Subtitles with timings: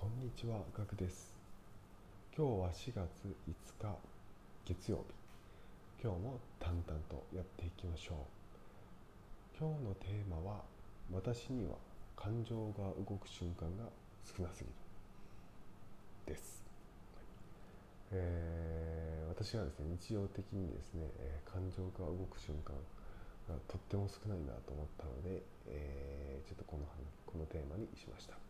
[0.00, 1.34] こんにちは、ガクです。
[2.30, 3.98] 今日は4月5日
[4.64, 5.02] 月曜日。
[6.00, 9.58] 今日も淡々とやっていきましょう。
[9.58, 10.62] 今日のテーマは、
[11.12, 11.74] 私には
[12.14, 13.90] 感情が動く瞬間が
[14.22, 14.76] 少なすぎる。
[16.26, 16.62] です。
[18.12, 21.10] えー私はですね、日常的にですね、
[21.44, 22.72] 感情が動く瞬間
[23.48, 26.86] がとっても少ないなと思ったので、えーちょっとこの
[27.26, 28.47] このテーマにしました。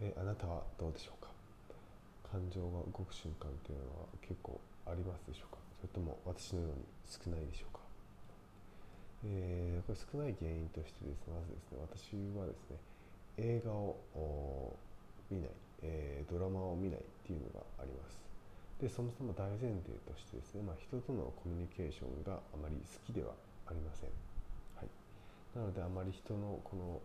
[0.00, 1.30] えあなたはどうでしょうか？
[2.32, 5.58] 感情が動く瞬間というのは結構ありますでしょうか？
[5.80, 7.80] それとも私のように少ないでしょうか、
[9.26, 12.78] えーこれ少ない原因としてですねまずですね私はですね
[13.36, 14.76] 映画を
[15.30, 15.50] 見ない、
[15.82, 18.22] えードラマを見ないっていうのがあります。
[18.80, 23.30] でそもそも大前提としてですね、まあ、人とのコミュニケーションがあまり好きでは
[23.66, 24.10] ありません、
[24.74, 24.90] はい、
[25.54, 26.98] なのであまり人のこの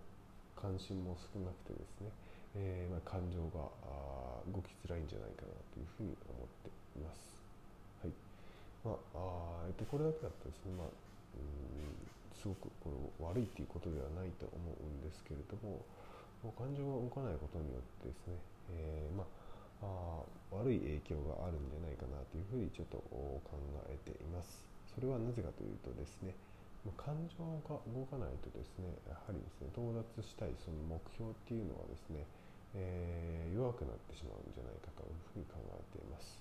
[0.58, 2.09] 関心も少なくてですね
[2.56, 7.44] えーまあ、感情があ動きづらいんじゃないかなというふうに思っています。
[8.02, 8.14] はい
[8.86, 15.81] まああーえっと、これだけだとですね、まあ、うんすごくこれ悪いっていうことではないと思うんですけれども、
[16.45, 18.38] もう感情が動かないことによってですね、
[18.72, 19.25] えーま
[19.84, 20.22] あ、あ
[20.53, 23.42] 悪い影響があるんじゃないかなというふうにちょっと考
[23.90, 24.66] えています。
[24.94, 26.34] それはなぜかというとですね、
[26.96, 32.24] 感情が動かないとですねやはりですね到達したいその目標っていうのはですね、
[32.76, 36.38] えー弱くなってしまうんじゃないかというふうに考えています。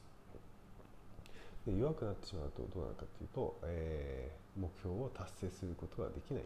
[1.65, 6.45] で弱くなってしまうとどうなるかというと、えー目標を達成することができない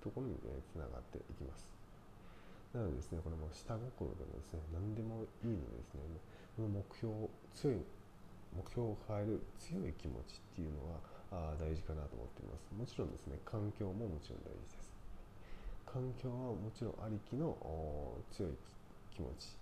[0.00, 0.40] というところに
[0.72, 1.68] つながっていきます。
[2.72, 6.00] なのでですね、これも下心でもですね、何でもいいのでですね、
[6.56, 7.84] この目標を強い
[8.54, 12.70] 目標を変える強い気持ちっていうのはあ大事かなと思っています。
[12.70, 14.94] もちろんですね、環境ももちろん大事です。
[15.86, 17.54] 環境はもちろんありきの
[18.30, 18.52] 強い
[19.14, 19.54] 気持ち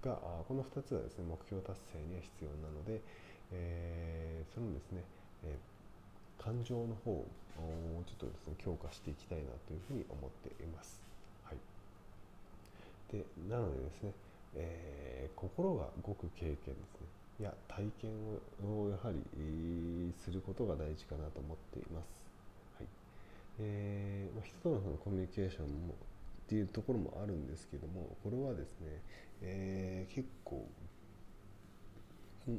[0.00, 0.16] が
[0.48, 3.00] この2つはですね目標達成には必要なので、
[3.52, 5.04] えそのですね、
[5.44, 5.56] え
[6.40, 7.24] 感情の方を
[8.08, 11.00] ちょっとですね強化していきたいなというふうに思っています。
[11.44, 11.58] はい。
[13.12, 14.12] でなのでですね、
[14.56, 17.06] えー心が動く経験ですね
[17.40, 18.10] いや体験
[18.60, 22.20] をやはり、することが大事かなと思っています。
[22.76, 22.86] はい
[23.60, 25.96] えーまあ、人とのコミュニケーションもっ
[26.46, 29.00] ていうところもあるんですけどもこれはですね、
[29.40, 30.68] えー結構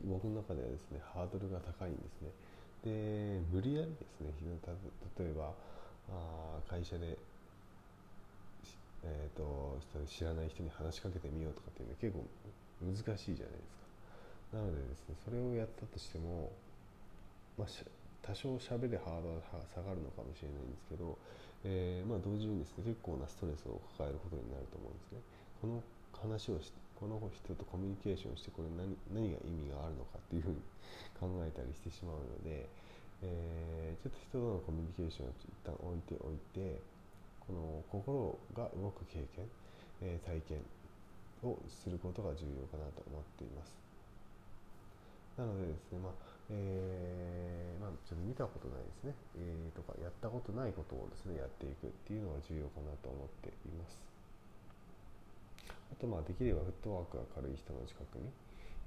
[0.05, 2.29] 僕の中ではですねハードルが高いんですね。
[2.83, 4.31] で無理やりですね
[5.19, 5.53] 例えば
[6.09, 7.17] あ会社で
[9.03, 13.80] えー、と知らない人に話しかけてみようとかっていうのは結構難しいじゃないですか。
[14.51, 16.51] なのでですねそれをやったとしても、
[17.57, 17.83] まあ、し
[18.21, 21.17] 多少喋るハードルが下がるのかもしれないんですけど、
[21.63, 25.19] えーまあ、同時にですね結構なストレスを抱えることになると思うんですね。
[25.61, 25.81] この
[26.13, 30.61] 話をしこの人とコミュニケーションしてこれ何何が意味があるのかっていうふうに
[31.17, 32.69] 考えたりしてしまうので、
[33.25, 36.77] えーちょっと人とのコミュニケーションを一旦置いておいて
[37.41, 39.49] この心が動く経験、
[40.01, 40.61] えー体験
[41.41, 43.90] をすることが重要かなと思っています。
[45.37, 46.13] なのでですね、まあ
[46.51, 54.03] えーまあ、ちょっと見たことないですね、えーとかやったことないことをですねやっていくっていうのが重要かなと思っています。
[55.91, 58.27] あとまあできればフットワークが軽い人の近くに、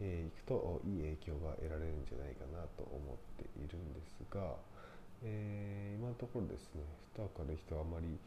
[0.00, 4.56] えー行くといい影響が得られるんじゃないかなと思っているんですが、
[5.24, 6.84] えー今のところですね
[7.16, 8.20] フットワーク軽い人はあまり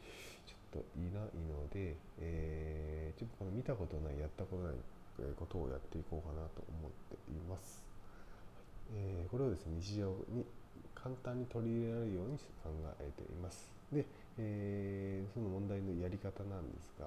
[0.46, 4.76] ちょっといないので、えーちょっとこの見たことないやったことない
[5.38, 7.87] ことをやっていこうかなと思っています。
[8.92, 10.44] えーこれをですね日常に
[10.94, 13.70] 簡単に取り入れられるように考えています。
[13.92, 14.04] で、
[14.38, 17.06] えーその問題のやり方なんですが、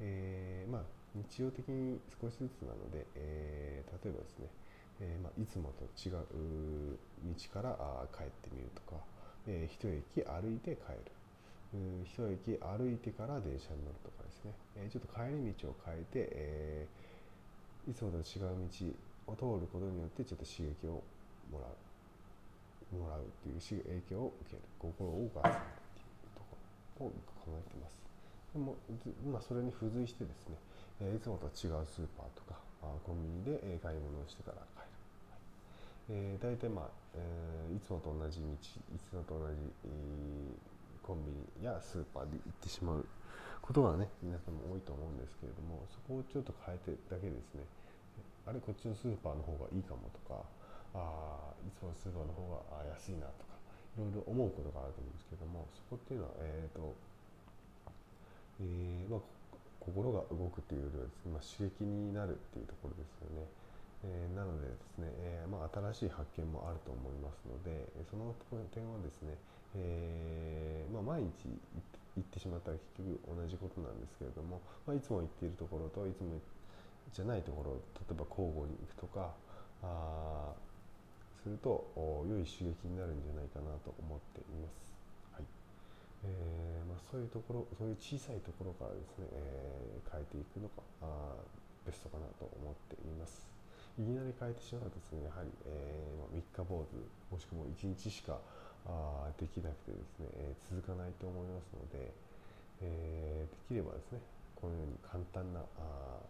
[0.00, 0.82] えーまあ、
[1.14, 4.46] 日常的に少しずつなので、えー例えばですね、
[5.00, 9.00] えーまあ、いつもと違う道からあ帰ってみるとか、
[9.46, 11.12] えー一駅歩いて帰る。
[11.74, 18.86] うん一駅歩いてから電車に乗るとかですね、えーちょっと帰り道を変えて、えーいつもと違う道
[19.26, 21.02] を通ることによってちょっと刺激を
[21.50, 21.74] もらう
[22.94, 26.56] もらうっていう影響を受ける心を動かすっていうとこ
[27.00, 27.10] ろを
[27.42, 27.98] 考えてます。
[28.54, 28.76] でも
[29.28, 30.56] まあ、それに付随してですね、
[31.02, 34.96] えいつもと違うスーパーとかあコンビニで、買い物をしてから帰る、
[35.28, 36.32] はい。
[36.32, 38.56] えー、大体まあ、えーいつもと同じ道い
[38.96, 40.76] つもと同じ、えー
[41.06, 41.30] コンビ
[41.62, 43.06] ニやスーパーで行ってしまう
[43.62, 47.62] ことがね皆さんも多いと思うんですけれどもそこをちょっと変えてだけですね
[48.46, 50.40] あれこっちのスーパーの方がいいかもとか
[50.94, 53.58] あいつものスーパーの方が安いなとか
[53.98, 56.94] いろいろ思うことがあると思うんですけどもそこっていうのはえっ、と、
[58.62, 59.20] えーまあ、
[59.80, 63.46] 心が動くというよりはですね、まあ、刺激になるっていうところですよね。
[64.04, 68.34] えー、なのでですね、えー、まあ、新しい発見もあると思いますのでその
[68.70, 69.34] 点はですね、
[69.74, 71.48] えー、まあ、毎日
[72.14, 76.36] 行ってしまったら結局同じことなんですけれども、まあ、いつも行っているところといつも
[77.12, 79.34] じゃないところ例えば交互に行くとか
[79.82, 80.52] あ
[81.42, 81.86] すると
[82.26, 84.90] 良い刺激になるんじゃないかなと思っています。
[85.30, 85.44] はい
[86.26, 91.38] えーまあ、そういうところそういう小さいところからですね、えー、変えていくのがあ
[91.86, 93.46] ベストかなと思っています。
[93.96, 98.36] いきなり変えてしまうとですねやはり、えー、三日坊主もしくは一日しか
[98.84, 102.12] あできなくてですね、えー、続かないと思いますので、
[102.82, 104.20] えー、できればですね
[104.54, 106.20] このように簡単なあ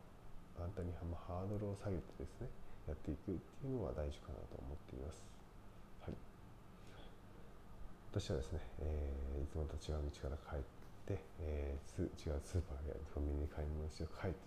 [0.57, 2.49] 簡単にハードルを下げてですね
[2.89, 5.21] やっていくっていうのが大事かなと思っています。
[6.03, 6.15] はい、
[8.11, 10.65] 私はですね、えー、いつもと違う道から帰っ
[11.05, 14.39] て、えー、違うスーパーやコンビニに買い物して帰って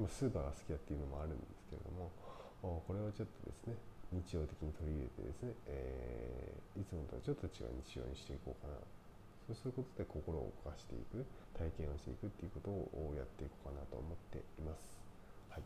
[0.00, 0.08] る。
[0.08, 2.14] スーパーが好きだっていうのもあるんですけれども、
[2.62, 3.74] これをちょっとですね、
[4.14, 8.78] 日常的に取り入れてですね、えー、いつもとはちょっと違う日常にしていこうかな。
[9.54, 11.24] そういうことで心を動かしていく、
[11.56, 14.92] 体験をしていくっていうことをやっていこうかなと思っています。
[15.48, 15.62] はい。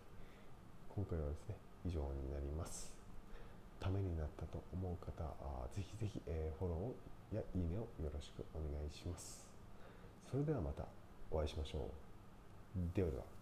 [0.95, 1.57] 今回はですね
[1.87, 2.93] 以上になります。
[3.83, 9.45] ためになったと思う方あぜひぜひ、えー、フォローやいいねをよろしくお願いします。
[10.31, 10.87] それではまた
[11.31, 11.91] お会いしましょ
[12.77, 12.97] う。
[12.97, 13.42] ではでは。